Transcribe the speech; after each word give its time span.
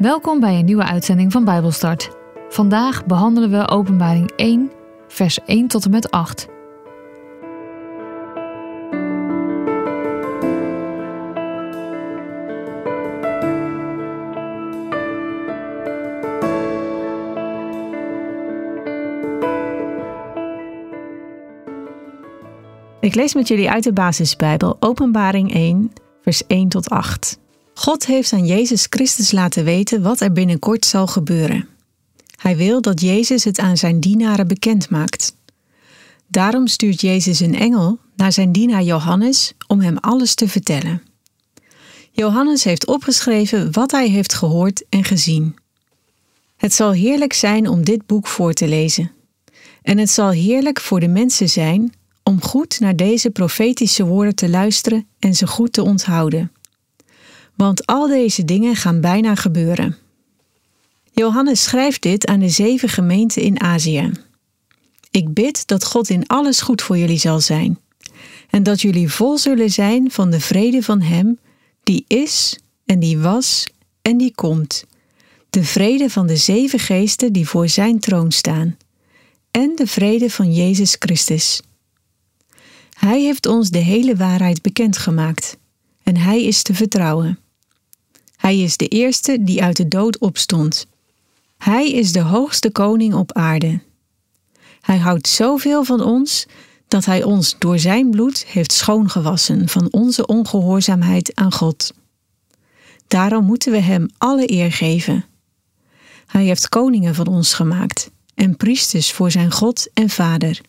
Welkom 0.00 0.40
bij 0.40 0.58
een 0.58 0.64
nieuwe 0.64 0.84
uitzending 0.84 1.32
van 1.32 1.44
Bijbelstart. 1.44 2.10
Vandaag 2.48 3.06
behandelen 3.06 3.50
we 3.50 3.68
Openbaring 3.68 4.30
1, 4.36 4.70
vers 5.08 5.38
1 5.44 5.66
tot 5.68 5.84
en 5.84 5.90
met 5.90 6.10
8. 6.10 6.48
Ik 23.00 23.14
lees 23.14 23.34
met 23.34 23.48
jullie 23.48 23.70
uit 23.70 23.84
de 23.84 23.92
basisbijbel 23.92 24.76
Openbaring 24.78 25.54
1, 25.54 25.92
vers 26.22 26.46
1 26.46 26.68
tot 26.68 26.90
8. 26.90 27.38
God 27.80 28.06
heeft 28.06 28.32
aan 28.32 28.46
Jezus 28.46 28.86
Christus 28.90 29.32
laten 29.32 29.64
weten 29.64 30.02
wat 30.02 30.20
er 30.20 30.32
binnenkort 30.32 30.84
zal 30.84 31.06
gebeuren. 31.06 31.68
Hij 32.36 32.56
wil 32.56 32.80
dat 32.80 33.00
Jezus 33.00 33.44
het 33.44 33.58
aan 33.58 33.76
zijn 33.76 34.00
dienaren 34.00 34.48
bekend 34.48 34.90
maakt. 34.90 35.34
Daarom 36.26 36.66
stuurt 36.66 37.00
Jezus 37.00 37.40
een 37.40 37.54
engel 37.54 37.98
naar 38.16 38.32
zijn 38.32 38.52
dienaar 38.52 38.82
Johannes 38.82 39.52
om 39.66 39.80
hem 39.80 39.96
alles 39.96 40.34
te 40.34 40.48
vertellen. 40.48 41.02
Johannes 42.10 42.64
heeft 42.64 42.86
opgeschreven 42.86 43.72
wat 43.72 43.90
hij 43.90 44.08
heeft 44.08 44.34
gehoord 44.34 44.84
en 44.88 45.04
gezien. 45.04 45.56
Het 46.56 46.74
zal 46.74 46.90
heerlijk 46.92 47.32
zijn 47.32 47.68
om 47.68 47.84
dit 47.84 48.06
boek 48.06 48.26
voor 48.26 48.52
te 48.52 48.68
lezen. 48.68 49.10
En 49.82 49.98
het 49.98 50.10
zal 50.10 50.30
heerlijk 50.30 50.80
voor 50.80 51.00
de 51.00 51.08
mensen 51.08 51.48
zijn 51.48 51.92
om 52.22 52.42
goed 52.42 52.80
naar 52.80 52.96
deze 52.96 53.30
profetische 53.30 54.04
woorden 54.04 54.34
te 54.34 54.48
luisteren 54.48 55.06
en 55.18 55.34
ze 55.34 55.46
goed 55.46 55.72
te 55.72 55.82
onthouden. 55.82 56.52
Want 57.54 57.86
al 57.86 58.06
deze 58.08 58.44
dingen 58.44 58.76
gaan 58.76 59.00
bijna 59.00 59.34
gebeuren. 59.34 59.96
Johannes 61.12 61.62
schrijft 61.62 62.02
dit 62.02 62.26
aan 62.26 62.40
de 62.40 62.48
zeven 62.48 62.88
gemeenten 62.88 63.42
in 63.42 63.60
Azië. 63.60 64.12
Ik 65.10 65.34
bid 65.34 65.66
dat 65.66 65.84
God 65.84 66.08
in 66.08 66.26
alles 66.26 66.60
goed 66.60 66.82
voor 66.82 66.98
jullie 66.98 67.18
zal 67.18 67.40
zijn 67.40 67.78
en 68.50 68.62
dat 68.62 68.80
jullie 68.80 69.08
vol 69.10 69.38
zullen 69.38 69.70
zijn 69.70 70.10
van 70.10 70.30
de 70.30 70.40
vrede 70.40 70.82
van 70.82 71.00
Hem 71.00 71.38
die 71.82 72.04
is 72.06 72.58
en 72.84 73.00
die 73.00 73.18
was 73.18 73.66
en 74.02 74.16
die 74.16 74.34
komt. 74.34 74.84
De 75.50 75.64
vrede 75.64 76.10
van 76.10 76.26
de 76.26 76.36
zeven 76.36 76.78
geesten 76.78 77.32
die 77.32 77.48
voor 77.48 77.68
Zijn 77.68 77.98
troon 77.98 78.32
staan 78.32 78.76
en 79.50 79.72
de 79.74 79.86
vrede 79.86 80.30
van 80.30 80.52
Jezus 80.54 80.96
Christus. 80.98 81.62
Hij 82.92 83.20
heeft 83.20 83.46
ons 83.46 83.70
de 83.70 83.78
hele 83.78 84.16
waarheid 84.16 84.62
bekendgemaakt 84.62 85.56
en 86.02 86.16
Hij 86.16 86.44
is 86.44 86.62
te 86.62 86.74
vertrouwen. 86.74 87.38
Hij 88.40 88.58
is 88.58 88.76
de 88.76 88.88
eerste 88.88 89.36
die 89.40 89.62
uit 89.62 89.76
de 89.76 89.88
dood 89.88 90.18
opstond. 90.18 90.86
Hij 91.58 91.90
is 91.90 92.12
de 92.12 92.20
hoogste 92.20 92.70
koning 92.70 93.14
op 93.14 93.32
aarde. 93.32 93.80
Hij 94.80 94.96
houdt 94.98 95.28
zoveel 95.28 95.84
van 95.84 96.00
ons 96.00 96.46
dat 96.88 97.04
Hij 97.04 97.22
ons 97.22 97.56
door 97.58 97.78
Zijn 97.78 98.10
bloed 98.10 98.44
heeft 98.44 98.72
schoongewassen 98.72 99.68
van 99.68 99.88
onze 99.90 100.26
ongehoorzaamheid 100.26 101.34
aan 101.34 101.52
God. 101.52 101.92
Daarom 103.06 103.44
moeten 103.44 103.72
we 103.72 103.78
Hem 103.78 104.08
alle 104.18 104.50
eer 104.50 104.72
geven. 104.72 105.24
Hij 106.26 106.44
heeft 106.44 106.68
koningen 106.68 107.14
van 107.14 107.26
ons 107.26 107.54
gemaakt 107.54 108.10
en 108.34 108.56
priesters 108.56 109.12
voor 109.12 109.30
Zijn 109.30 109.52
God 109.52 109.88
en 109.94 110.08
Vader. 110.08 110.60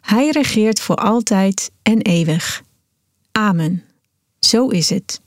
Hij 0.00 0.30
regeert 0.30 0.80
voor 0.80 0.96
altijd 0.96 1.70
en 1.82 2.02
eeuwig. 2.02 2.62
Amen. 3.32 3.82
Zo 4.38 4.68
is 4.68 4.90
het. 4.90 5.24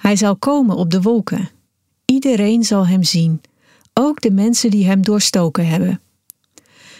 Hij 0.00 0.16
zal 0.16 0.36
komen 0.36 0.76
op 0.76 0.90
de 0.90 1.02
wolken. 1.02 1.50
Iedereen 2.04 2.64
zal 2.64 2.86
hem 2.86 3.02
zien, 3.02 3.40
ook 3.94 4.20
de 4.20 4.30
mensen 4.30 4.70
die 4.70 4.86
hem 4.86 5.02
doorstoken 5.02 5.66
hebben. 5.66 6.00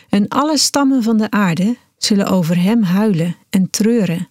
En 0.08 0.28
alle 0.28 0.58
stammen 0.58 1.02
van 1.02 1.16
de 1.16 1.30
aarde 1.30 1.76
zullen 1.96 2.26
over 2.26 2.62
hem 2.62 2.82
huilen 2.82 3.36
en 3.50 3.70
treuren. 3.70 4.28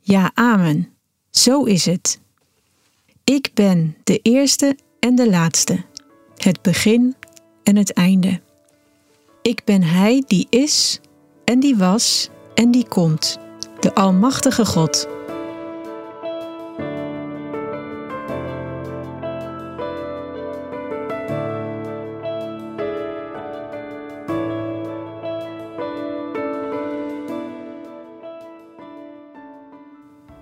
Ja, 0.00 0.30
amen. 0.34 0.88
Zo 1.30 1.62
is 1.62 1.86
het. 1.86 2.20
Ik 3.24 3.50
ben 3.54 3.96
de 4.04 4.18
eerste 4.18 4.76
en 5.00 5.14
de 5.14 5.30
laatste, 5.30 5.84
het 6.36 6.62
begin 6.62 7.14
en 7.62 7.76
het 7.76 7.92
einde. 7.92 8.40
Ik 9.42 9.64
ben 9.64 9.82
Hij 9.82 10.24
die 10.26 10.46
is 10.50 11.00
en 11.44 11.60
die 11.60 11.76
was 11.76 12.28
en 12.54 12.70
die 12.70 12.88
komt, 12.88 13.38
de 13.80 13.94
Almachtige 13.94 14.64
God. 14.64 15.15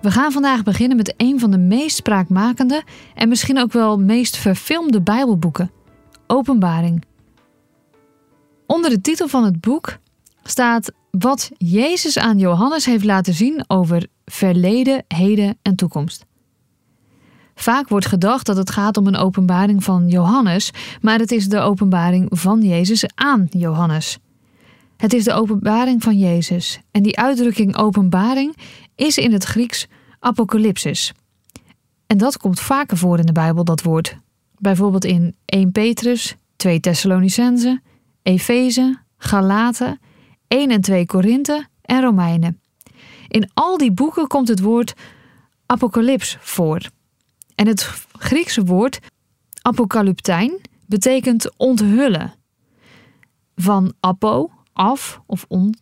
We 0.05 0.11
gaan 0.11 0.31
vandaag 0.31 0.63
beginnen 0.63 0.97
met 0.97 1.13
een 1.17 1.39
van 1.39 1.51
de 1.51 1.57
meest 1.57 1.95
spraakmakende 1.95 2.83
en 3.15 3.29
misschien 3.29 3.59
ook 3.59 3.71
wel 3.71 3.99
meest 3.99 4.37
verfilmde 4.37 5.01
Bijbelboeken, 5.01 5.71
Openbaring. 6.27 7.03
Onder 8.67 8.89
de 8.89 9.01
titel 9.01 9.27
van 9.27 9.43
het 9.43 9.61
boek 9.61 9.97
staat 10.43 10.91
wat 11.11 11.51
Jezus 11.57 12.17
aan 12.17 12.37
Johannes 12.37 12.85
heeft 12.85 13.03
laten 13.03 13.33
zien 13.33 13.63
over 13.67 14.07
verleden, 14.25 15.03
heden 15.07 15.57
en 15.61 15.75
toekomst. 15.75 16.25
Vaak 17.55 17.89
wordt 17.89 18.05
gedacht 18.05 18.45
dat 18.45 18.57
het 18.57 18.69
gaat 18.69 18.97
om 18.97 19.07
een 19.07 19.17
openbaring 19.17 19.83
van 19.83 20.07
Johannes, 20.07 20.71
maar 21.01 21.19
het 21.19 21.31
is 21.31 21.47
de 21.47 21.59
openbaring 21.59 22.27
van 22.29 22.61
Jezus 22.61 23.05
aan 23.15 23.47
Johannes. 23.49 24.19
Het 24.97 25.13
is 25.13 25.23
de 25.23 25.33
openbaring 25.33 26.03
van 26.03 26.17
Jezus 26.17 26.79
en 26.91 27.03
die 27.03 27.17
uitdrukking 27.17 27.77
openbaring 27.77 28.55
is 28.95 29.17
in 29.17 29.33
het 29.33 29.43
Grieks 29.43 29.87
apocalypsis. 30.25 31.13
En 32.07 32.17
dat 32.17 32.37
komt 32.37 32.59
vaker 32.59 32.97
voor 32.97 33.19
in 33.19 33.25
de 33.25 33.31
Bijbel, 33.31 33.63
dat 33.63 33.81
woord. 33.81 34.17
Bijvoorbeeld 34.57 35.05
in 35.05 35.35
1 35.45 35.71
Petrus, 35.71 36.35
2 36.55 36.79
Thessalonicense, 36.79 37.81
Efeze, 38.21 38.99
Galaten 39.17 39.99
1 40.47 40.71
en 40.71 40.81
2 40.81 41.05
Korinthe 41.05 41.67
en 41.81 42.01
Romeinen. 42.01 42.61
In 43.27 43.49
al 43.53 43.77
die 43.77 43.91
boeken 43.91 44.27
komt 44.27 44.47
het 44.47 44.59
woord 44.59 44.93
apocalyps 45.65 46.37
voor. 46.39 46.89
En 47.55 47.67
het 47.67 47.83
Griekse 48.17 48.63
woord 48.63 48.99
apocalyptijn 49.61 50.61
betekent 50.85 51.57
onthullen. 51.57 52.33
Van 53.55 53.93
apo, 53.99 54.51
af 54.73 55.21
of, 55.25 55.45
on, 55.47 55.75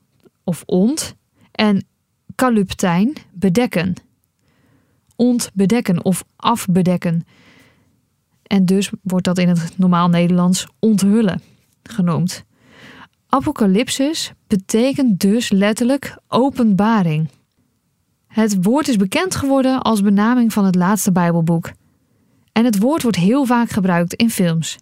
of 0.44 0.64
ont, 0.66 1.16
en 1.52 1.86
kalyptijn, 2.36 3.14
bedekken. 3.32 3.96
Ontbedekken 5.24 6.06
of 6.06 6.24
afbedekken. 6.36 7.26
En 8.44 8.66
dus 8.66 8.92
wordt 9.02 9.26
dat 9.26 9.38
in 9.38 9.48
het 9.48 9.78
normaal 9.78 10.10
Nederlands 10.10 10.68
onthullen 10.80 11.42
genoemd. 11.84 12.44
Apocalypsis 13.28 14.34
betekent 14.48 15.20
dus 15.20 15.52
letterlijk 15.52 16.18
openbaring. 16.28 17.30
Het 18.28 18.64
woord 18.64 18.88
is 18.88 18.96
bekend 18.96 19.36
geworden 19.36 19.82
als 19.82 20.02
benaming 20.02 20.54
van 20.54 20.66
het 20.66 20.76
laatste 20.76 21.12
Bijbelboek. 21.12 21.72
En 22.52 22.66
het 22.66 22.80
woord 22.80 23.02
wordt 23.02 23.18
heel 23.18 23.46
vaak 23.46 23.70
gebruikt 23.70 24.14
in 24.14 24.30
films. 24.30 24.78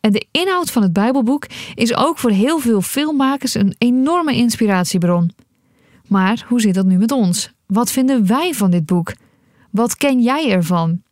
En 0.00 0.12
de 0.12 0.26
inhoud 0.30 0.70
van 0.70 0.82
het 0.82 0.92
Bijbelboek 0.92 1.46
is 1.74 1.96
ook 1.96 2.18
voor 2.18 2.30
heel 2.30 2.58
veel 2.58 2.80
filmmakers 2.80 3.54
een 3.54 3.74
enorme 3.78 4.34
inspiratiebron. 4.34 5.30
Maar 6.08 6.44
hoe 6.48 6.60
zit 6.60 6.74
dat 6.74 6.86
nu 6.86 6.98
met 6.98 7.12
ons? 7.12 7.52
Wat 7.66 7.90
vinden 7.90 8.26
wij 8.26 8.54
van 8.54 8.70
dit 8.70 8.86
boek? 8.86 9.12
Wat 9.76 9.96
ken 9.96 10.20
jij 10.20 10.50
ervan? 10.50 11.02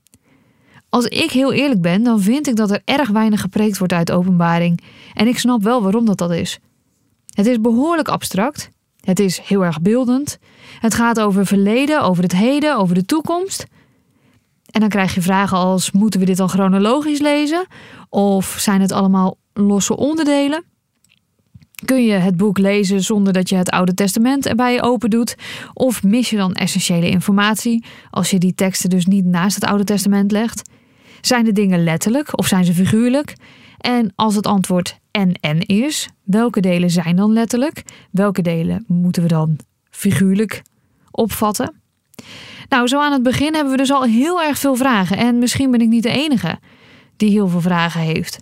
Als 0.88 1.04
ik 1.04 1.30
heel 1.30 1.52
eerlijk 1.52 1.80
ben, 1.80 2.02
dan 2.02 2.20
vind 2.20 2.46
ik 2.46 2.56
dat 2.56 2.70
er 2.70 2.82
erg 2.84 3.08
weinig 3.08 3.40
gepreekt 3.40 3.78
wordt 3.78 3.92
uit 3.92 4.12
openbaring. 4.12 4.80
En 5.14 5.26
ik 5.26 5.38
snap 5.38 5.62
wel 5.62 5.82
waarom 5.82 6.04
dat 6.04 6.18
dat 6.18 6.30
is. 6.30 6.58
Het 7.34 7.46
is 7.46 7.60
behoorlijk 7.60 8.08
abstract. 8.08 8.70
Het 9.00 9.18
is 9.18 9.38
heel 9.38 9.64
erg 9.64 9.80
beeldend. 9.80 10.38
Het 10.78 10.94
gaat 10.94 11.20
over 11.20 11.46
verleden, 11.46 12.02
over 12.02 12.22
het 12.22 12.32
heden, 12.32 12.76
over 12.76 12.94
de 12.94 13.04
toekomst. 13.04 13.66
En 14.70 14.80
dan 14.80 14.88
krijg 14.88 15.14
je 15.14 15.22
vragen 15.22 15.56
als: 15.56 15.90
moeten 15.90 16.20
we 16.20 16.26
dit 16.26 16.36
dan 16.36 16.48
chronologisch 16.48 17.20
lezen? 17.20 17.66
Of 18.08 18.56
zijn 18.58 18.80
het 18.80 18.92
allemaal 18.92 19.36
losse 19.52 19.96
onderdelen? 19.96 20.64
Kun 21.84 22.04
je 22.04 22.12
het 22.12 22.36
boek 22.36 22.58
lezen 22.58 23.02
zonder 23.02 23.32
dat 23.32 23.48
je 23.48 23.56
het 23.56 23.70
Oude 23.70 23.94
Testament 23.94 24.46
erbij 24.46 24.82
open 24.82 25.10
doet? 25.10 25.36
Of 25.74 26.02
mis 26.02 26.30
je 26.30 26.36
dan 26.36 26.52
essentiële 26.52 27.10
informatie 27.10 27.84
als 28.10 28.30
je 28.30 28.38
die 28.38 28.54
teksten 28.54 28.90
dus 28.90 29.06
niet 29.06 29.24
naast 29.24 29.54
het 29.54 29.64
Oude 29.64 29.84
Testament 29.84 30.32
legt? 30.32 30.70
Zijn 31.20 31.44
de 31.44 31.52
dingen 31.52 31.84
letterlijk 31.84 32.38
of 32.38 32.46
zijn 32.46 32.64
ze 32.64 32.74
figuurlijk? 32.74 33.36
En 33.78 34.12
als 34.14 34.34
het 34.34 34.46
antwoord 34.46 34.98
en 35.10 35.32
en 35.40 35.60
is, 35.60 36.08
welke 36.22 36.60
delen 36.60 36.90
zijn 36.90 37.16
dan 37.16 37.32
letterlijk? 37.32 37.82
Welke 38.10 38.42
delen 38.42 38.84
moeten 38.88 39.22
we 39.22 39.28
dan 39.28 39.56
figuurlijk 39.90 40.62
opvatten? 41.10 41.74
Nou, 42.68 42.88
zo 42.88 43.00
aan 43.00 43.12
het 43.12 43.22
begin 43.22 43.54
hebben 43.54 43.72
we 43.72 43.78
dus 43.78 43.92
al 43.92 44.02
heel 44.02 44.42
erg 44.42 44.58
veel 44.58 44.76
vragen 44.76 45.16
en 45.16 45.38
misschien 45.38 45.70
ben 45.70 45.80
ik 45.80 45.88
niet 45.88 46.02
de 46.02 46.10
enige. 46.10 46.58
die 47.16 47.30
heel 47.30 47.48
veel 47.48 47.60
vragen 47.60 48.00
heeft. 48.00 48.38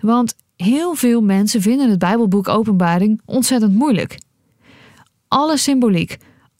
Want 0.00 0.34
heel 0.56 0.94
veel 0.94 1.20
mensen 1.20 1.60
vinden 1.60 1.90
het 1.90 1.98
Bijbelboek 1.98 2.48
Openbaring 2.48 3.20
ontzettend 3.24 3.74
moeilijk. 3.74 4.18
Alle 5.28 5.56
symboliek, 5.56 6.16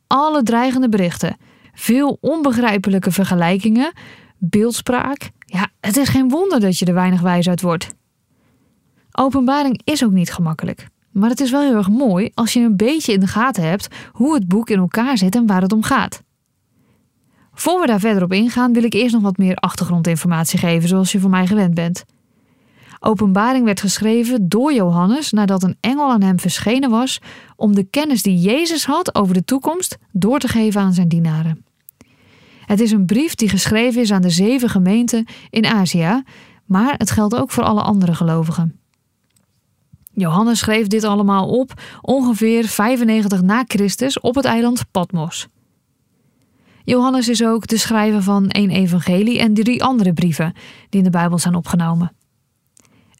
alle 0.07 0.43
dreigende 0.43 0.89
berichten, 0.89 1.37
veel 1.75 2.19
onbegrijpelijke 2.21 3.11
vergelijkingen, 3.11 3.93
beeldspraak. 4.39 5.31
Ja, 5.39 5.69
het 5.81 5.97
is 5.97 6.09
geen 6.09 6.29
wonder 6.29 6.61
dat 6.61 6.79
je 6.79 6.85
er 6.85 6.95
weinig 6.95 7.21
wijs 7.21 7.49
uit 7.49 7.61
wordt. 7.61 7.95
Openbaring 9.13 9.81
is 9.85 10.05
ook 10.05 10.13
niet 10.13 10.33
gemakkelijk. 10.33 10.89
Maar 11.11 11.31
het 11.31 11.41
is 11.41 11.51
wel 11.51 11.61
heel 11.61 11.77
erg 11.77 11.89
mooi 11.89 12.31
als 12.35 12.53
je 12.53 12.61
een 12.61 12.77
beetje 12.77 13.13
in 13.13 13.21
de 13.21 13.27
gaten 13.27 13.69
hebt 13.69 13.89
hoe 14.13 14.35
het 14.35 14.49
boek 14.49 14.71
in 14.71 14.79
elkaar 14.79 15.19
zit 15.19 15.35
en 15.35 15.47
waar 15.47 15.63
het 15.63 15.73
om 15.73 15.83
gaat. 15.83 16.23
Voor 17.53 17.81
we 17.81 17.87
daar 17.87 18.01
verder 18.01 18.23
op 18.23 18.33
ingaan, 18.33 18.73
wil 18.73 18.83
ik 18.83 18.93
eerst 18.93 19.15
nog 19.15 19.23
wat 19.23 19.37
meer 19.37 19.57
achtergrondinformatie 19.57 20.59
geven, 20.59 20.89
zoals 20.89 21.13
je 21.13 21.21
van 21.21 21.31
mij 21.31 21.47
gewend 21.47 21.75
bent. 21.75 22.05
Openbaring 23.01 23.65
werd 23.65 23.81
geschreven 23.81 24.49
door 24.49 24.73
Johannes 24.73 25.33
nadat 25.33 25.63
een 25.63 25.77
engel 25.81 26.11
aan 26.11 26.23
hem 26.23 26.41
verschenen 26.41 26.91
was 26.91 27.21
om 27.57 27.75
de 27.75 27.85
kennis 27.85 28.23
die 28.23 28.39
Jezus 28.39 28.85
had 28.85 29.15
over 29.15 29.35
de 29.35 29.45
toekomst 29.45 29.99
door 30.13 30.39
te 30.39 30.49
geven 30.49 30.81
aan 30.81 30.93
zijn 30.93 31.09
dienaren. 31.09 31.65
Het 32.67 32.81
is 32.81 32.91
een 32.91 33.07
brief 33.07 33.35
die 33.35 33.49
geschreven 33.49 34.01
is 34.01 34.13
aan 34.13 34.23
de 34.23 34.31
zeven 34.31 34.69
gemeenten 34.69 35.27
in 35.51 35.67
Azië, 35.67 36.23
maar 36.65 36.95
het 36.97 37.11
geldt 37.11 37.37
ook 37.37 37.51
voor 37.51 37.65
alle 37.65 37.83
andere 37.83 38.15
gelovigen. 38.15 38.81
Johannes 40.13 40.59
schreef 40.59 40.87
dit 40.87 41.05
allemaal 41.05 41.49
op 41.49 41.73
ongeveer 42.01 42.65
95 42.65 43.43
na 43.43 43.65
Christus 43.67 44.21
op 44.21 44.35
het 44.35 44.45
eiland 44.45 44.85
Patmos. 44.91 45.49
Johannes 46.85 47.29
is 47.29 47.45
ook 47.45 47.67
de 47.67 47.77
schrijver 47.77 48.23
van 48.23 48.49
één 48.49 48.71
evangelie 48.71 49.39
en 49.39 49.55
drie 49.55 49.85
andere 49.85 50.13
brieven 50.13 50.53
die 50.89 50.99
in 50.99 51.05
de 51.05 51.11
Bijbel 51.11 51.39
zijn 51.39 51.55
opgenomen. 51.55 52.16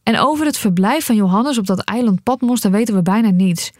En 0.06 0.18
over 0.18 0.46
het 0.46 0.58
verblijf 0.58 1.06
van 1.06 1.16
Johannes 1.16 1.58
op 1.58 1.66
dat 1.66 1.84
eiland 1.84 2.22
Patmos, 2.22 2.60
weten 2.60 2.94
we 2.94 3.02
bijna 3.02 3.30
niets. 3.30 3.72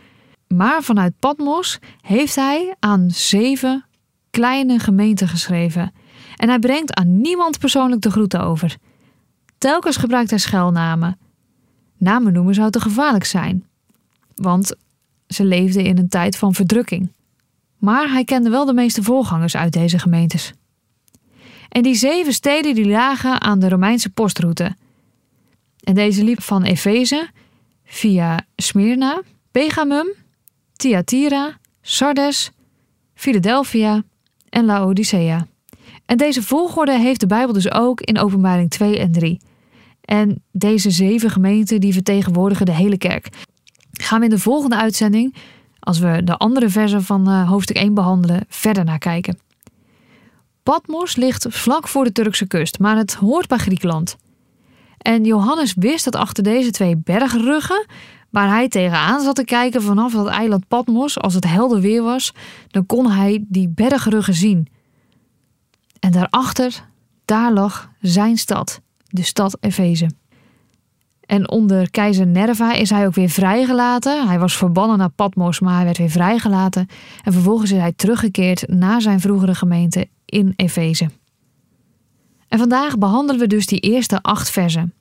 Maar 0.49 0.82
vanuit 0.82 1.19
Patmos 1.19 1.78
heeft 2.00 2.34
hij 2.34 2.75
aan 2.78 3.11
zeven 3.11 3.84
kleine 4.31 4.78
gemeenten 4.78 5.28
geschreven. 5.28 5.93
En 6.37 6.49
hij 6.49 6.58
brengt 6.58 6.94
aan 6.94 7.20
niemand 7.20 7.58
persoonlijk 7.58 8.02
de 8.02 8.11
groeten 8.11 8.40
over. 8.40 8.76
Telkens 9.58 9.96
gebruikt 9.96 10.31
hij 10.31 10.38
schuilnamen. 10.38 11.19
Namen 11.99 12.32
noemen 12.32 12.55
zou 12.55 12.70
te 12.70 12.81
gevaarlijk 12.81 13.25
zijn, 13.25 13.67
want 14.34 14.75
ze 15.26 15.44
leefden 15.44 15.84
in 15.84 15.99
een 15.99 16.08
tijd 16.08 16.37
van 16.37 16.55
verdrukking. 16.55 17.12
Maar 17.78 18.11
hij 18.11 18.25
kende 18.25 18.50
wel 18.50 18.64
de 18.64 18.75
meeste 18.75 19.02
voorgangers 19.02 19.56
uit 19.56 19.73
deze 19.73 19.99
gemeentes. 19.99 20.52
En 21.69 21.82
die 21.82 21.94
zeven 21.94 22.32
steden 22.32 22.75
die 22.75 22.88
lagen 22.88 23.40
aan 23.40 23.58
de 23.58 23.69
Romeinse 23.69 24.11
postroute. 24.11 24.76
En 25.87 25.94
deze 25.94 26.25
liep 26.25 26.43
van 26.43 26.62
Efeze 26.62 27.29
via 27.85 28.44
Smyrna, 28.56 29.23
Pergamum, 29.50 30.12
Thyatira, 30.73 31.59
Sardes, 31.81 32.50
Philadelphia 33.15 34.03
en 34.49 34.65
Laodicea. 34.65 35.47
En 36.06 36.17
deze 36.17 36.43
volgorde 36.43 36.99
heeft 36.99 37.21
de 37.21 37.27
Bijbel 37.27 37.53
dus 37.53 37.71
ook 37.71 38.00
in 38.00 38.19
Openbaring 38.19 38.71
2 38.71 38.99
en 38.99 39.12
3. 39.12 39.41
En 40.00 40.43
deze 40.53 40.91
zeven 40.91 41.31
gemeenten 41.31 41.81
die 41.81 41.93
vertegenwoordigen 41.93 42.67
de 42.67 42.75
hele 42.75 42.99
kerk. 42.99 43.29
Gaan 43.93 44.19
we 44.19 44.25
in 44.25 44.31
de 44.31 44.38
volgende 44.38 44.77
uitzending, 44.77 45.35
als 45.81 45.99
we 45.99 46.21
de 46.25 46.37
andere 46.37 46.69
versen 46.69 47.03
van 47.03 47.29
uh, 47.31 47.49
hoofdstuk 47.49 47.77
1 47.77 47.94
behandelen, 47.94 48.44
verder 48.49 48.85
naar 48.85 48.99
kijken. 48.99 49.38
Patmos 50.62 51.17
ligt 51.17 51.47
vlak 51.49 51.88
voor 51.88 52.05
de 52.05 52.12
Turkse 52.12 52.47
kust, 52.47 52.79
maar 52.79 52.97
het 52.97 53.15
hoort 53.15 53.49
bij 53.49 53.59
Griekenland. 53.59 54.17
En 55.06 55.25
Johannes 55.25 55.75
wist 55.75 56.05
dat 56.05 56.17
achter 56.17 56.43
deze 56.43 56.70
twee 56.70 56.97
bergruggen, 56.97 57.87
waar 58.31 58.49
hij 58.49 58.69
tegenaan 58.69 59.20
zat 59.20 59.35
te 59.35 59.44
kijken 59.44 59.82
vanaf 59.82 60.12
dat 60.12 60.26
eiland 60.26 60.69
Patmos, 60.69 61.19
als 61.19 61.35
het 61.35 61.44
helder 61.44 61.81
weer 61.81 62.03
was, 62.03 62.32
dan 62.69 62.87
kon 62.87 63.11
hij 63.11 63.44
die 63.49 63.69
bergruggen 63.69 64.35
zien. 64.35 64.69
En 66.00 66.11
daarachter, 66.11 66.85
daar 67.25 67.53
lag 67.53 67.91
zijn 68.00 68.37
stad 68.37 68.81
de 69.08 69.23
stad 69.23 69.56
Efeze. 69.61 70.11
En 71.20 71.50
onder 71.50 71.91
keizer 71.91 72.26
Nerva 72.26 72.73
is 72.73 72.91
hij 72.91 73.06
ook 73.06 73.14
weer 73.14 73.31
vrijgelaten. 73.31 74.29
Hij 74.29 74.38
was 74.38 74.56
verbannen 74.56 74.99
naar 74.99 75.11
Patmos, 75.11 75.61
maar 75.61 75.75
hij 75.75 75.85
werd 75.85 75.99
weer 75.99 76.11
vrijgelaten. 76.11 76.87
En 77.25 77.32
vervolgens 77.32 77.70
is 77.70 77.79
hij 77.79 77.93
teruggekeerd 77.93 78.69
naar 78.69 79.00
zijn 79.00 79.20
vroegere 79.20 79.55
gemeente 79.55 80.09
in 80.25 80.52
Efeze. 80.56 81.11
En 82.49 82.59
vandaag 82.59 82.99
behandelen 82.99 83.41
we 83.41 83.47
dus 83.47 83.67
die 83.67 83.81
eerste 83.81 84.23
acht 84.23 84.50
versen. 84.50 84.94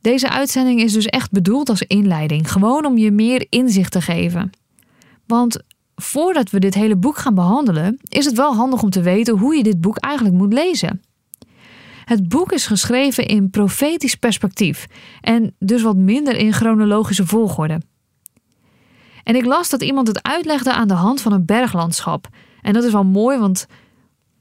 Deze 0.00 0.30
uitzending 0.30 0.80
is 0.80 0.92
dus 0.92 1.06
echt 1.06 1.30
bedoeld 1.30 1.68
als 1.68 1.82
inleiding, 1.82 2.52
gewoon 2.52 2.84
om 2.84 2.98
je 2.98 3.10
meer 3.10 3.46
inzicht 3.48 3.92
te 3.92 4.00
geven. 4.00 4.50
Want 5.26 5.62
voordat 5.94 6.50
we 6.50 6.58
dit 6.58 6.74
hele 6.74 6.96
boek 6.96 7.16
gaan 7.16 7.34
behandelen, 7.34 7.98
is 8.08 8.24
het 8.24 8.36
wel 8.36 8.54
handig 8.54 8.82
om 8.82 8.90
te 8.90 9.02
weten 9.02 9.38
hoe 9.38 9.56
je 9.56 9.62
dit 9.62 9.80
boek 9.80 9.96
eigenlijk 9.96 10.36
moet 10.36 10.52
lezen. 10.52 11.02
Het 12.04 12.28
boek 12.28 12.52
is 12.52 12.66
geschreven 12.66 13.26
in 13.26 13.50
profetisch 13.50 14.14
perspectief 14.14 14.86
en 15.20 15.54
dus 15.58 15.82
wat 15.82 15.96
minder 15.96 16.36
in 16.36 16.52
chronologische 16.52 17.26
volgorde. 17.26 17.80
En 19.22 19.36
ik 19.36 19.44
las 19.44 19.70
dat 19.70 19.82
iemand 19.82 20.06
het 20.08 20.22
uitlegde 20.22 20.72
aan 20.72 20.88
de 20.88 20.94
hand 20.94 21.20
van 21.20 21.32
een 21.32 21.44
berglandschap. 21.44 22.28
En 22.62 22.72
dat 22.72 22.84
is 22.84 22.92
wel 22.92 23.04
mooi, 23.04 23.38
want 23.38 23.66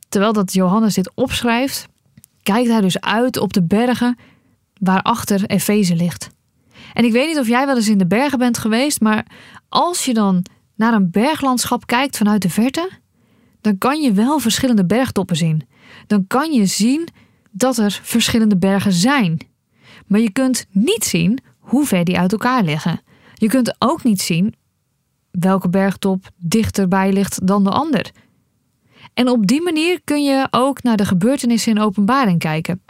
terwijl 0.10 0.34
dat 0.34 0.54
Johannes 0.54 0.94
dit 0.94 1.12
opschrijft, 1.16 1.88
kijkt 2.44 2.70
hij 2.70 2.82
dus 2.82 3.02
uit 3.02 3.38
op 3.38 3.54
de 3.54 3.64
bergen 3.64 4.18
waarachter 4.80 5.46
Efeze 5.46 5.96
ligt. 5.96 6.30
En 6.94 7.06
ik 7.06 7.12
weet 7.12 7.28
niet 7.28 7.40
of 7.40 7.48
jij 7.48 7.66
wel 7.66 7.76
eens 7.76 7.88
in 7.88 7.98
de 7.98 8.08
bergen 8.08 8.40
bent 8.40 8.58
geweest, 8.58 9.02
maar 9.02 9.26
als 9.70 10.06
je 10.06 10.14
dan 10.14 10.46
naar 10.76 10.94
een 10.94 11.12
berglandschap 11.12 11.86
kijkt 11.86 12.18
vanuit 12.18 12.42
de 12.42 12.50
verte, 12.50 12.90
dan 13.62 13.78
kan 13.78 14.02
je 14.02 14.12
wel 14.12 14.40
verschillende 14.40 14.86
bergtoppen 14.86 15.36
zien. 15.36 15.68
Dan 16.08 16.28
kan 16.28 16.52
je 16.52 16.66
zien 16.66 17.08
dat 17.52 17.78
er 17.78 18.00
verschillende 18.04 18.58
bergen 18.58 18.94
zijn. 18.94 19.48
Maar 20.08 20.20
je 20.20 20.32
kunt 20.32 20.66
niet 20.72 21.04
zien 21.04 21.40
hoe 21.60 21.86
ver 21.86 22.04
die 22.04 22.18
uit 22.18 22.32
elkaar 22.32 22.64
liggen. 22.64 23.02
Je 23.34 23.48
kunt 23.48 23.76
ook 23.80 24.04
niet 24.04 24.22
zien 24.22 24.56
welke 25.32 25.70
bergtop 25.70 26.30
dichterbij 26.38 27.14
ligt 27.14 27.48
dan 27.48 27.64
de 27.64 27.70
ander. 27.70 28.12
En 29.14 29.30
op 29.30 29.48
die 29.48 29.62
manier 29.62 30.02
kun 30.04 30.24
je 30.24 30.48
ook 30.52 30.84
naar 30.84 30.98
de 30.98 31.06
gebeurtenissen 31.06 31.72
in 31.72 31.82
openbaring 31.82 32.40
kijken. 32.40 32.82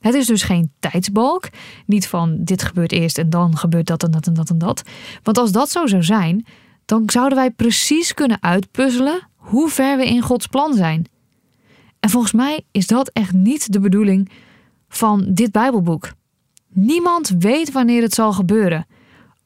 Het 0.00 0.14
is 0.14 0.26
dus 0.26 0.42
geen 0.42 0.72
tijdsbalk, 0.78 1.48
niet 1.86 2.06
van 2.06 2.36
dit 2.44 2.62
gebeurt 2.62 2.92
eerst 2.92 3.18
en 3.18 3.30
dan 3.30 3.56
gebeurt 3.56 3.86
dat 3.86 4.02
en 4.02 4.10
dat 4.10 4.26
en 4.26 4.34
dat 4.34 4.50
en 4.50 4.58
dat. 4.58 4.82
Want 5.22 5.38
als 5.38 5.52
dat 5.52 5.70
zo 5.70 5.86
zou 5.86 6.02
zijn, 6.02 6.46
dan 6.84 7.02
zouden 7.06 7.38
wij 7.38 7.50
precies 7.50 8.14
kunnen 8.14 8.42
uitpuzzelen 8.42 9.28
hoe 9.36 9.68
ver 9.68 9.96
we 9.96 10.06
in 10.06 10.22
Gods 10.22 10.46
plan 10.46 10.74
zijn. 10.74 11.06
En 12.00 12.10
volgens 12.10 12.32
mij 12.32 12.64
is 12.70 12.86
dat 12.86 13.08
echt 13.08 13.32
niet 13.32 13.72
de 13.72 13.80
bedoeling 13.80 14.30
van 14.88 15.26
dit 15.28 15.52
Bijbelboek. 15.52 16.12
Niemand 16.68 17.34
weet 17.38 17.72
wanneer 17.72 18.02
het 18.02 18.14
zal 18.14 18.32
gebeuren. 18.32 18.86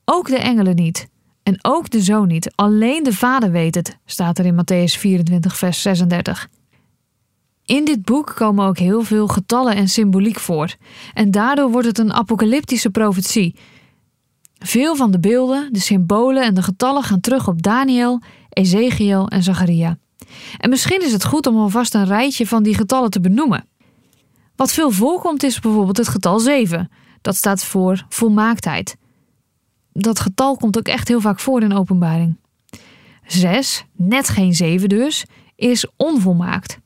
Ook 0.04 0.28
de 0.28 0.38
engelen 0.38 0.74
niet. 0.74 1.08
En 1.42 1.58
ook 1.62 1.90
de 1.90 2.00
zoon 2.00 2.28
niet. 2.28 2.52
Alleen 2.54 3.02
de 3.02 3.12
vader 3.12 3.50
weet 3.50 3.74
het, 3.74 3.98
staat 4.04 4.38
er 4.38 4.46
in 4.46 4.54
Matthäus 4.54 4.98
24, 4.98 5.56
vers 5.56 5.82
36. 5.82 6.48
In 7.72 7.84
dit 7.84 8.04
boek 8.04 8.32
komen 8.34 8.66
ook 8.66 8.78
heel 8.78 9.02
veel 9.02 9.28
getallen 9.28 9.74
en 9.74 9.88
symboliek 9.88 10.38
voor. 10.38 10.74
En 11.14 11.30
daardoor 11.30 11.70
wordt 11.70 11.86
het 11.86 11.98
een 11.98 12.12
apocalyptische 12.12 12.90
profetie. 12.90 13.54
Veel 14.58 14.96
van 14.96 15.10
de 15.10 15.20
beelden, 15.20 15.72
de 15.72 15.78
symbolen 15.78 16.44
en 16.44 16.54
de 16.54 16.62
getallen 16.62 17.02
gaan 17.02 17.20
terug 17.20 17.48
op 17.48 17.62
Daniel, 17.62 18.20
Ezekiel 18.48 19.28
en 19.28 19.42
Zacharia. 19.42 19.98
En 20.58 20.70
misschien 20.70 21.02
is 21.02 21.12
het 21.12 21.24
goed 21.24 21.46
om 21.46 21.56
alvast 21.56 21.94
een 21.94 22.06
rijtje 22.06 22.46
van 22.46 22.62
die 22.62 22.74
getallen 22.74 23.10
te 23.10 23.20
benoemen. 23.20 23.68
Wat 24.56 24.72
veel 24.72 24.90
voorkomt 24.90 25.42
is 25.42 25.60
bijvoorbeeld 25.60 25.96
het 25.96 26.08
getal 26.08 26.38
7. 26.38 26.90
Dat 27.20 27.36
staat 27.36 27.64
voor 27.64 28.06
volmaaktheid. 28.08 28.96
Dat 29.92 30.20
getal 30.20 30.56
komt 30.56 30.78
ook 30.78 30.88
echt 30.88 31.08
heel 31.08 31.20
vaak 31.20 31.40
voor 31.40 31.62
in 31.62 31.72
openbaring. 31.74 32.38
6, 33.26 33.84
net 33.96 34.28
geen 34.28 34.54
7 34.54 34.88
dus, 34.88 35.24
is 35.56 35.86
onvolmaakt. 35.96 36.80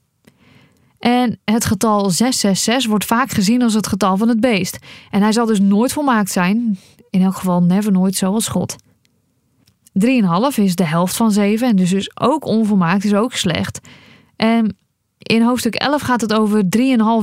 En 0.99 1.39
het 1.45 1.65
getal 1.65 2.11
666 2.11 2.91
wordt 2.91 3.05
vaak 3.05 3.31
gezien 3.31 3.63
als 3.63 3.75
het 3.75 3.87
getal 3.87 4.17
van 4.17 4.29
het 4.29 4.41
beest. 4.41 4.79
En 5.11 5.23
hij 5.23 5.33
zal 5.33 5.47
dus 5.47 5.61
nooit 5.61 5.93
volmaakt 5.93 6.31
zijn, 6.31 6.79
in 7.11 7.23
elk 7.23 7.37
geval 7.37 7.63
never 7.63 7.93
nooit 7.93 8.15
zoals 8.15 8.49
God. 8.49 8.77
3,5 9.93 10.09
is 10.55 10.75
de 10.75 10.85
helft 10.85 11.17
van 11.17 11.31
7 11.31 11.69
en 11.69 11.77
dus 11.77 11.93
is 11.93 12.11
ook 12.21 12.45
onvolmaakt, 12.45 13.05
is 13.05 13.15
ook 13.15 13.33
slecht. 13.33 13.81
En 14.37 14.77
in 15.19 15.43
hoofdstuk 15.43 15.75
11 15.75 16.03
gaat 16.03 16.21
het 16.21 16.33
over 16.33 16.63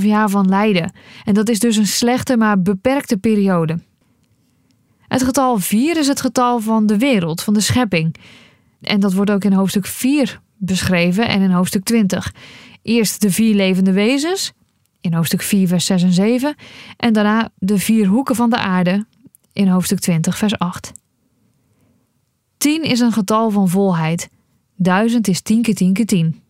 3,5 0.01 0.05
jaar 0.05 0.29
van 0.29 0.49
lijden. 0.49 0.93
En 1.23 1.33
dat 1.33 1.49
is 1.49 1.59
dus 1.59 1.75
een 1.75 1.87
slechte, 1.87 2.37
maar 2.37 2.61
beperkte 2.61 3.17
periode. 3.17 3.79
Het 5.07 5.23
getal 5.23 5.57
4 5.57 5.97
is 5.97 6.07
het 6.07 6.21
getal 6.21 6.59
van 6.59 6.85
de 6.85 6.97
wereld, 6.97 7.41
van 7.41 7.53
de 7.53 7.59
schepping. 7.59 8.15
En 8.81 8.99
dat 8.99 9.13
wordt 9.13 9.31
ook 9.31 9.43
in 9.43 9.53
hoofdstuk 9.53 9.85
4 9.85 10.41
beschreven 10.57 11.27
en 11.27 11.41
in 11.41 11.51
hoofdstuk 11.51 11.83
20. 11.83 12.33
Eerst 12.81 13.22
de 13.22 13.31
vier 13.31 13.55
levende 13.55 13.91
wezens, 13.91 14.53
in 15.01 15.13
hoofdstuk 15.13 15.41
4, 15.41 15.67
vers 15.67 15.86
6 15.86 16.03
en 16.03 16.13
7. 16.13 16.55
En 16.98 17.13
daarna 17.13 17.50
de 17.55 17.77
vier 17.77 18.07
hoeken 18.07 18.36
van 18.36 18.50
de 18.50 18.57
aarde 18.57 19.05
in 19.53 19.67
hoofdstuk 19.67 20.00
20, 20.00 20.38
vers 20.38 20.57
8. 20.57 20.91
10 22.57 22.83
is 22.83 23.00
een 23.00 23.12
getal 23.12 23.50
van 23.50 23.69
volheid. 23.69 24.29
1000 24.75 25.27
is 25.27 25.41
10 25.41 25.62
keer 25.62 25.75
10 25.75 25.93
keer 25.93 26.05
10. 26.05 26.41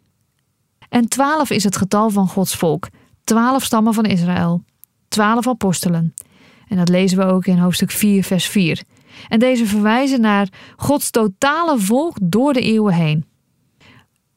En 0.90 1.08
12 1.08 1.50
is 1.50 1.64
het 1.64 1.78
getal 1.78 2.10
van 2.10 2.28
Gods 2.28 2.56
volk. 2.56 2.88
12 3.24 3.64
stammen 3.64 3.94
van 3.94 4.06
Israël. 4.06 4.64
12 5.08 5.48
apostelen. 5.48 6.14
En 6.68 6.78
dat 6.78 6.90
lezen 6.90 7.18
we 7.18 7.24
ook 7.24 7.46
in 7.46 7.58
hoofdstuk 7.58 7.92
4, 7.92 8.24
vers 8.24 8.46
4. 8.46 8.84
En 9.28 9.40
deze 9.40 9.66
verwijzen 9.66 10.22
naar 10.22 10.48
Gods 10.76 11.10
totale 11.10 11.80
volk 11.80 12.18
door 12.22 12.54
de 12.54 12.62
eeuwen 12.62 12.94
heen. 12.94 13.26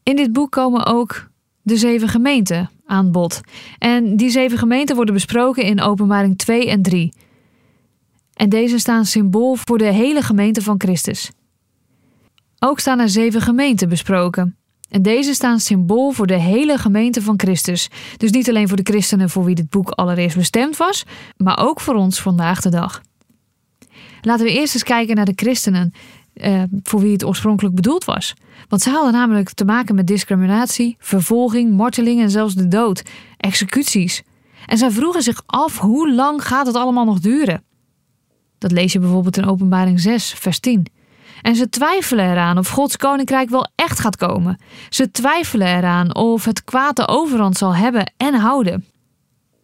In 0.08 0.16
dit 0.16 0.32
boek 0.32 0.50
komen 0.50 0.86
ook 0.86 1.28
de 1.62 1.76
zeven 1.76 2.08
gemeenten 2.08 2.70
aan 2.84 3.12
bod. 3.12 3.40
En 3.78 4.16
die 4.16 4.30
zeven 4.30 4.58
gemeenten 4.58 4.96
worden 4.96 5.14
besproken 5.14 5.62
in 5.62 5.80
Openbaring 5.80 6.38
2 6.38 6.70
en 6.70 6.82
3. 6.82 7.12
En 8.34 8.48
deze 8.48 8.78
staan 8.78 9.04
symbool 9.04 9.54
voor 9.54 9.78
de 9.78 9.92
hele 9.92 10.22
gemeente 10.22 10.62
van 10.62 10.75
Christus. 10.78 11.30
Ook 12.58 12.78
staan 12.80 12.98
er 12.98 13.08
zeven 13.08 13.40
gemeenten 13.40 13.88
besproken. 13.88 14.56
En 14.88 15.02
deze 15.02 15.34
staan 15.34 15.60
symbool 15.60 16.10
voor 16.10 16.26
de 16.26 16.38
hele 16.38 16.78
gemeente 16.78 17.22
van 17.22 17.38
Christus. 17.38 17.88
Dus 18.16 18.30
niet 18.30 18.48
alleen 18.48 18.68
voor 18.68 18.76
de 18.76 18.92
christenen 18.92 19.30
voor 19.30 19.44
wie 19.44 19.54
dit 19.54 19.70
boek 19.70 19.90
allereerst 19.90 20.36
bestemd 20.36 20.76
was, 20.76 21.04
maar 21.36 21.58
ook 21.58 21.80
voor 21.80 21.94
ons 21.94 22.20
vandaag 22.20 22.60
de 22.60 22.70
dag. 22.70 23.02
Laten 24.20 24.46
we 24.46 24.52
eerst 24.52 24.75
eens 24.75 24.82
kijken 24.82 25.16
naar 25.16 25.25
de 25.25 25.32
christenen 25.36 25.92
eh, 26.36 26.62
voor 26.82 27.00
wie 27.00 27.12
het 27.12 27.24
oorspronkelijk 27.24 27.74
bedoeld 27.74 28.04
was. 28.04 28.34
Want 28.68 28.82
ze 28.82 28.90
hadden 28.90 29.12
namelijk 29.12 29.50
te 29.50 29.64
maken 29.64 29.94
met 29.94 30.06
discriminatie, 30.06 30.96
vervolging, 30.98 31.76
marteling 31.76 32.20
en 32.20 32.30
zelfs 32.30 32.54
de 32.54 32.68
dood, 32.68 33.02
executies. 33.36 34.22
En 34.66 34.78
zij 34.78 34.90
vroegen 34.90 35.22
zich 35.22 35.42
af 35.46 35.78
hoe 35.78 36.14
lang 36.14 36.46
gaat 36.46 36.66
het 36.66 36.76
allemaal 36.76 37.04
nog 37.04 37.20
duren? 37.20 37.62
Dat 38.58 38.72
lees 38.72 38.92
je 38.92 38.98
bijvoorbeeld 38.98 39.36
in 39.36 39.46
Openbaring 39.46 40.00
6, 40.00 40.32
vers 40.32 40.58
10. 40.58 40.86
En 41.42 41.56
ze 41.56 41.68
twijfelen 41.68 42.30
eraan 42.30 42.58
of 42.58 42.68
Gods 42.68 42.96
koninkrijk 42.96 43.50
wel 43.50 43.66
echt 43.74 43.98
gaat 43.98 44.16
komen. 44.16 44.60
Ze 44.88 45.10
twijfelen 45.10 45.76
eraan 45.76 46.14
of 46.14 46.44
het 46.44 46.64
kwaad 46.64 46.96
de 46.96 47.08
overhand 47.08 47.56
zal 47.56 47.74
hebben 47.74 48.12
en 48.16 48.34
houden. 48.34 48.84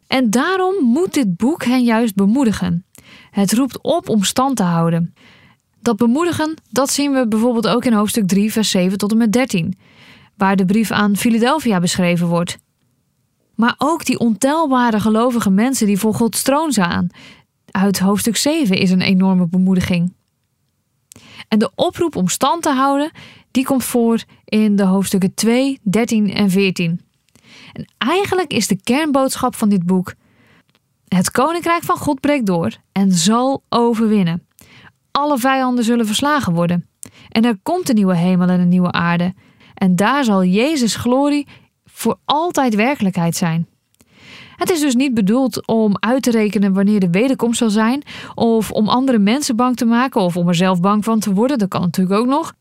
En 0.06 0.30
daarom 0.30 0.74
moet 0.84 1.14
dit 1.14 1.36
boek 1.36 1.64
hen 1.64 1.84
juist 1.84 2.14
bemoedigen. 2.14 2.84
Het 3.30 3.52
roept 3.52 3.82
op 3.82 4.08
om 4.08 4.22
stand 4.22 4.56
te 4.56 4.62
houden. 4.62 5.14
Dat 5.82 5.96
bemoedigen, 5.96 6.54
dat 6.70 6.90
zien 6.90 7.12
we 7.12 7.28
bijvoorbeeld 7.28 7.68
ook 7.68 7.84
in 7.84 7.92
hoofdstuk 7.92 8.26
3, 8.26 8.52
vers 8.52 8.70
7 8.70 8.98
tot 8.98 9.10
en 9.10 9.16
met 9.16 9.32
13, 9.32 9.78
waar 10.36 10.56
de 10.56 10.64
brief 10.64 10.90
aan 10.90 11.16
Philadelphia 11.16 11.80
beschreven 11.80 12.26
wordt. 12.26 12.58
Maar 13.54 13.74
ook 13.78 14.04
die 14.04 14.18
ontelbare 14.18 15.00
gelovige 15.00 15.50
mensen 15.50 15.86
die 15.86 15.98
voor 15.98 16.14
Gods 16.14 16.42
troon 16.42 16.72
staan, 16.72 17.08
uit 17.70 17.98
hoofdstuk 17.98 18.36
7 18.36 18.76
is 18.76 18.90
een 18.90 19.00
enorme 19.00 19.46
bemoediging. 19.46 20.12
En 21.48 21.58
de 21.58 21.70
oproep 21.74 22.16
om 22.16 22.28
stand 22.28 22.62
te 22.62 22.70
houden, 22.70 23.10
die 23.50 23.64
komt 23.64 23.84
voor 23.84 24.22
in 24.44 24.76
de 24.76 24.84
hoofdstukken 24.84 25.34
2, 25.34 25.78
13 25.82 26.34
en 26.34 26.50
14. 26.50 27.00
En 27.72 27.86
eigenlijk 27.98 28.52
is 28.52 28.66
de 28.66 28.82
kernboodschap 28.82 29.54
van 29.54 29.68
dit 29.68 29.86
boek: 29.86 30.14
Het 31.08 31.30
koninkrijk 31.30 31.82
van 31.82 31.96
God 31.96 32.20
breekt 32.20 32.46
door 32.46 32.76
en 32.92 33.12
zal 33.12 33.62
overwinnen. 33.68 34.46
Alle 35.12 35.38
vijanden 35.38 35.85
zullen 35.85 36.07
verslagen 36.07 36.52
worden. 36.52 36.87
En 37.28 37.45
er 37.45 37.59
komt 37.62 37.88
een 37.88 37.95
nieuwe 37.95 38.16
hemel 38.16 38.49
en 38.49 38.61
een 38.61 38.69
nieuwe 38.69 38.92
aarde. 38.92 39.35
En 39.75 39.97
daar 39.97 40.25
zal 40.25 40.45
Jezus' 40.45 40.97
glorie 40.97 41.47
voor 41.85 42.19
altijd 42.25 42.75
werkelijkheid 42.75 43.37
zijn. 43.37 43.66
Het 44.57 44.71
is 44.71 44.81
dus 44.81 44.95
niet 44.95 45.14
bedoeld 45.14 45.66
om 45.66 45.97
uit 45.99 46.23
te 46.23 46.31
rekenen 46.31 46.73
wanneer 46.73 47.00
de 47.00 47.11
wederkomst 47.11 47.59
zal 47.59 47.71
zijn, 47.71 48.02
of 48.35 48.71
om 48.71 48.88
andere 48.88 49.19
mensen 49.19 49.57
bang 49.57 49.76
te 49.76 49.85
maken, 49.85 50.21
of 50.21 50.37
om 50.37 50.49
er 50.49 50.54
zelf 50.54 50.81
bang 50.81 51.04
van 51.04 51.19
te 51.21 51.33
worden. 51.33 51.59
Dat 51.59 51.69
kan 51.69 51.81
natuurlijk 51.81 52.21
ook 52.21 52.26
nog. 52.26 52.52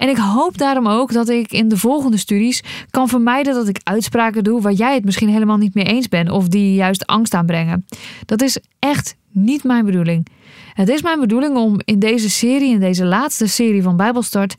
En 0.00 0.08
ik 0.08 0.16
hoop 0.16 0.58
daarom 0.58 0.86
ook 0.86 1.12
dat 1.12 1.28
ik 1.28 1.52
in 1.52 1.68
de 1.68 1.76
volgende 1.76 2.16
studies 2.16 2.62
kan 2.90 3.08
vermijden 3.08 3.54
dat 3.54 3.68
ik 3.68 3.80
uitspraken 3.82 4.44
doe 4.44 4.60
waar 4.60 4.72
jij 4.72 4.94
het 4.94 5.04
misschien 5.04 5.28
helemaal 5.28 5.56
niet 5.56 5.74
mee 5.74 5.84
eens 5.84 6.08
bent, 6.08 6.30
of 6.30 6.48
die 6.48 6.74
juist 6.74 7.06
angst 7.06 7.34
aanbrengen. 7.34 7.86
Dat 8.26 8.42
is 8.42 8.58
echt 8.78 9.16
niet 9.32 9.64
mijn 9.64 9.84
bedoeling. 9.84 10.26
Het 10.72 10.88
is 10.88 11.02
mijn 11.02 11.20
bedoeling 11.20 11.56
om 11.56 11.80
in 11.84 11.98
deze 11.98 12.30
serie, 12.30 12.72
in 12.72 12.80
deze 12.80 13.04
laatste 13.04 13.46
serie 13.46 13.82
van 13.82 13.96
Bijbelstart, 13.96 14.54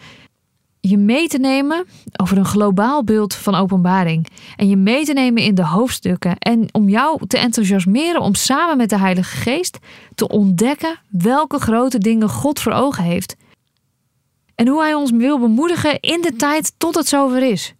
je 0.80 0.98
mee 0.98 1.28
te 1.28 1.38
nemen 1.38 1.86
over 2.22 2.38
een 2.38 2.46
globaal 2.46 3.04
beeld 3.04 3.36
van 3.36 3.56
openbaring. 3.56 4.28
En 4.56 4.70
je 4.70 4.78
mee 4.78 5.06
te 5.06 5.14
nemen 5.14 5.44
in 5.44 5.56
de 5.56 5.66
hoofdstukken. 5.66 6.38
En 6.38 6.68
om 6.72 6.90
jou 6.90 7.28
te 7.28 7.38
enthousiasmeren 7.38 8.22
om 8.22 8.36
samen 8.36 8.78
met 8.78 8.90
de 8.90 8.98
Heilige 8.98 9.38
Geest 9.38 9.78
te 10.16 10.28
ontdekken 10.28 11.00
welke 11.10 11.60
grote 11.60 11.98
dingen 11.98 12.30
God 12.30 12.60
voor 12.60 12.72
ogen 12.72 13.04
heeft. 13.04 13.36
En 14.62 14.68
hoe 14.68 14.82
Hij 14.82 14.94
ons 14.94 15.12
wil 15.12 15.40
bemoedigen 15.40 16.00
in 16.00 16.22
de 16.22 16.36
tijd 16.36 16.74
tot 16.78 16.96
het 16.96 17.08
zover 17.08 17.52
is. 17.52 17.74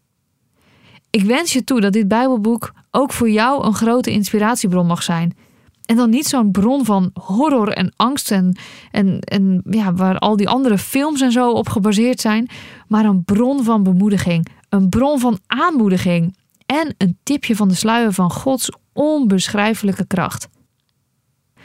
Ik 1.10 1.24
wens 1.24 1.54
je 1.54 1.64
toe 1.64 1.82
dat 1.82 1.94
dit 1.94 2.08
Bijbelboek 2.08 2.74
ook 2.92 3.14
voor 3.14 3.30
jou 3.30 3.66
een 3.66 3.74
grote 3.74 4.12
inspiratiebron 4.12 4.88
mag 4.88 5.04
zijn. 5.04 5.38
En 5.86 5.96
dan 5.96 6.10
niet 6.10 6.26
zo'n 6.26 6.52
bron 6.52 6.86
van 6.86 7.12
horror 7.14 7.70
en 7.70 7.94
angst 7.96 8.32
en, 8.32 8.58
en, 8.92 9.20
en 9.20 9.62
ja, 9.70 9.94
waar 9.94 10.18
al 10.18 10.36
die 10.36 10.50
andere 10.50 10.78
films 10.78 11.22
en 11.22 11.32
zo 11.32 11.52
op 11.52 11.70
gebaseerd 11.70 12.20
zijn, 12.20 12.50
maar 12.88 13.06
een 13.06 13.24
bron 13.24 13.64
van 13.64 13.84
bemoediging, 13.84 14.48
een 14.70 14.90
bron 14.90 15.20
van 15.20 15.40
aanmoediging 15.48 16.38
en 16.66 16.96
een 16.98 17.18
tipje 17.24 17.56
van 17.56 17.68
de 17.68 17.76
sluier 17.76 18.14
van 18.14 18.32
Gods 18.32 18.72
onbeschrijfelijke 18.94 20.06
kracht. 20.06 20.48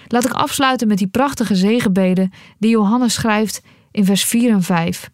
Laat 0.06 0.24
ik 0.24 0.32
afsluiten 0.32 0.88
met 0.88 0.98
die 0.98 1.08
prachtige 1.08 1.54
zegenbeden 1.54 2.32
die 2.58 2.70
Johannes 2.70 3.14
schrijft 3.14 3.62
in 3.96 4.04
vers 4.04 4.24
4 4.24 4.50
en 4.50 4.62
5. 4.62 5.10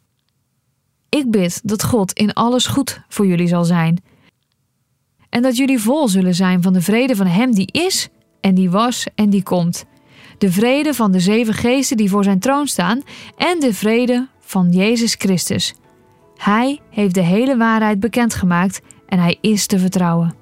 Ik 1.09 1.31
bid 1.31 1.61
dat 1.65 1.85
God 1.85 2.13
in 2.13 2.33
alles 2.33 2.67
goed 2.67 3.01
voor 3.09 3.27
jullie 3.27 3.47
zal 3.47 3.65
zijn. 3.65 4.03
En 5.29 5.43
dat 5.43 5.57
jullie 5.57 5.79
vol 5.79 6.09
zullen 6.09 6.35
zijn 6.35 6.63
van 6.63 6.73
de 6.73 6.81
vrede 6.81 7.17
van 7.17 7.27
Hem 7.27 7.55
die 7.55 7.73
is 7.73 8.09
en 8.41 8.55
die 8.55 8.71
was 8.71 9.07
en 9.15 9.31
die 9.31 9.43
komt. 9.43 9.85
De 10.39 10.53
vrede 10.53 10.95
van 10.95 11.13
de 11.13 11.21
zeven 11.21 11.55
geesten 11.55 11.97
die 11.97 12.11
voor 12.11 12.25
zijn 12.25 12.39
troon 12.39 12.67
staan 12.67 13.03
en 13.37 13.61
de 13.61 13.75
vrede 13.75 14.29
van 14.41 14.71
Jezus 14.71 15.15
Christus. 15.15 15.75
Hij 16.37 16.81
heeft 16.91 17.15
de 17.15 17.23
hele 17.23 17.57
waarheid 17.57 18.01
bekendgemaakt 18.01 18.81
en 19.07 19.19
hij 19.19 19.39
is 19.41 19.67
te 19.67 19.79
vertrouwen. 19.79 20.42